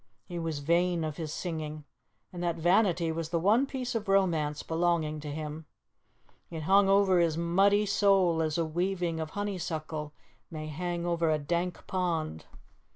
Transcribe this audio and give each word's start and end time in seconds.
He 0.25 0.39
was 0.39 0.61
vain 0.61 1.03
of 1.03 1.17
his 1.17 1.31
singing, 1.31 1.83
and 2.33 2.41
that 2.41 2.55
vanity 2.55 3.11
was 3.11 3.29
the 3.29 3.37
one 3.37 3.67
piece 3.67 3.93
of 3.93 4.07
romance 4.09 4.63
belonging 4.63 5.19
to 5.19 5.29
him; 5.31 5.67
it 6.49 6.63
hung 6.63 6.89
over 6.89 7.19
his 7.19 7.37
muddy 7.37 7.85
soul 7.85 8.41
as 8.41 8.57
a 8.57 8.65
weaving 8.65 9.19
of 9.19 9.29
honeysuckle 9.37 10.13
may 10.49 10.65
hang 10.69 11.05
over 11.05 11.29
a 11.29 11.37
dank 11.37 11.85
pond. 11.85 12.45